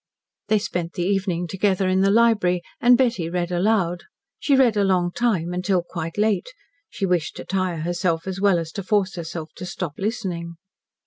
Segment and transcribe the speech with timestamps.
[0.47, 4.05] They spent the evening together in the library, and Betty read aloud.
[4.39, 6.49] She read a long time until quite late.
[6.89, 10.55] She wished to tire herself as well as to force herself to stop listening.